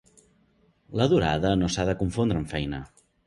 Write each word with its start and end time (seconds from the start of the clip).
La 1.01 1.07
durada 1.11 1.53
no 1.63 1.69
s'ha 1.75 1.87
de 1.91 1.97
confondre 2.01 2.43
amb 2.43 2.53
feina. 2.57 2.81